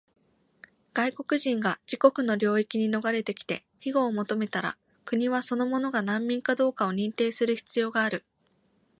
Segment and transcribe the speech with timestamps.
[0.95, 8.25] 外国人が自国の領域に逃れてきて庇護を求めたら、国はその者が難民かどうかを認定する必要がある。